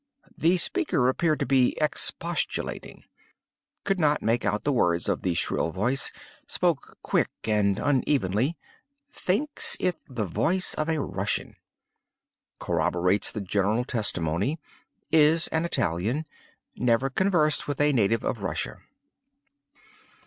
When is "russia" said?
18.41-18.79